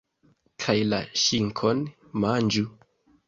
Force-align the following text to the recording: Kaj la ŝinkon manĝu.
Kaj 0.63 0.75
la 0.93 1.01
ŝinkon 1.25 1.83
manĝu. 2.25 2.65